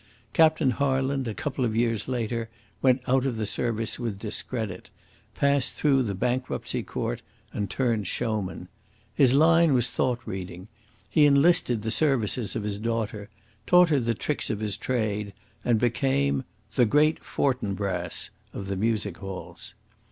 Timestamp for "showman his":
8.07-9.35